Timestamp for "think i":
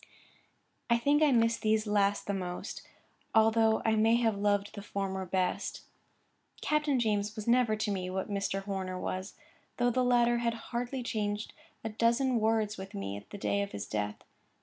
0.97-1.31